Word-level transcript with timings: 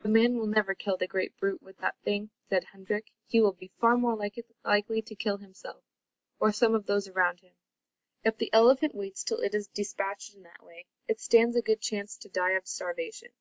"The 0.00 0.08
man 0.08 0.38
will 0.38 0.46
never 0.46 0.74
kill 0.74 0.96
the 0.96 1.06
great 1.06 1.36
brute 1.36 1.60
with 1.60 1.76
that 1.76 1.98
thing," 2.02 2.30
said 2.48 2.64
Hendrik. 2.72 3.10
"He 3.26 3.38
will 3.38 3.52
be 3.52 3.70
far 3.78 3.98
more 3.98 4.16
likely 4.64 5.02
to 5.02 5.14
kill 5.14 5.36
himself, 5.36 5.84
or 6.40 6.52
some 6.52 6.74
of 6.74 6.86
those 6.86 7.06
around 7.06 7.40
him. 7.40 7.52
If 8.24 8.38
the 8.38 8.50
elephant 8.54 8.94
waits 8.94 9.22
till 9.24 9.40
it 9.40 9.54
is 9.54 9.68
despatched 9.68 10.34
in 10.34 10.42
that 10.44 10.62
way, 10.64 10.86
it 11.06 11.20
stands 11.20 11.54
a 11.54 11.60
good 11.60 11.82
chance 11.82 12.16
to 12.16 12.30
die 12.30 12.52
of 12.52 12.66
starvation." 12.66 13.32